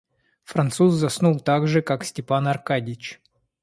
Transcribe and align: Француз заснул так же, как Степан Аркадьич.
Француз 0.45 0.95
заснул 0.95 1.39
так 1.39 1.67
же, 1.67 1.83
как 1.83 2.03
Степан 2.03 2.47
Аркадьич. 2.47 3.21